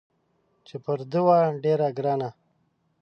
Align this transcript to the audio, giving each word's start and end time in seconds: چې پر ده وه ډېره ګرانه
چې 0.67 0.75
پر 0.83 0.99
ده 1.11 1.19
وه 1.25 1.39
ډېره 1.63 1.87
ګرانه 1.97 2.29